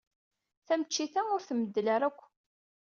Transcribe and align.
Taneččit-a 0.67 1.21
ur 1.33 1.41
tmeddel 1.43 1.87
ara 1.95 2.05
akk. 2.09 2.19